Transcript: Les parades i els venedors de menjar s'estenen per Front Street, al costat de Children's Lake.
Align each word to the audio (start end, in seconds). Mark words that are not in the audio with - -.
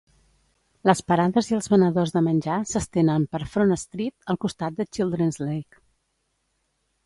Les 0.89 1.01
parades 1.11 1.49
i 1.51 1.55
els 1.57 1.67
venedors 1.73 2.15
de 2.15 2.23
menjar 2.29 2.57
s'estenen 2.71 3.29
per 3.35 3.43
Front 3.53 3.77
Street, 3.85 4.17
al 4.35 4.43
costat 4.47 4.81
de 4.83 4.91
Children's 4.99 5.41
Lake. 5.47 5.83